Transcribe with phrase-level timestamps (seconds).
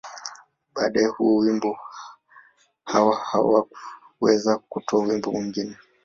[0.75, 1.79] Baada ya huo wimbo,
[2.85, 5.75] Hawa hakuweza kutoa wimbo mwingine.